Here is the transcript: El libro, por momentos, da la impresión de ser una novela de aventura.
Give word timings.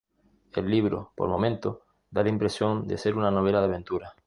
El 0.53 0.67
libro, 0.67 1.13
por 1.15 1.29
momentos, 1.29 1.77
da 2.09 2.23
la 2.23 2.29
impresión 2.29 2.87
de 2.87 2.97
ser 2.97 3.15
una 3.15 3.29
novela 3.29 3.59
de 3.59 3.65
aventura. 3.65 4.15